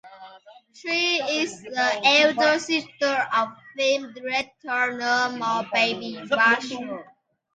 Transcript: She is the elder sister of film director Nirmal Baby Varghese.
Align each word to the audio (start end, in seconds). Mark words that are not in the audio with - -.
She 0.73 1.17
is 1.17 1.61
the 1.61 2.01
elder 2.03 2.57
sister 2.57 3.05
of 3.37 3.49
film 3.77 4.11
director 4.15 4.97
Nirmal 4.97 5.71
Baby 5.71 6.15
Varghese. 6.23 7.05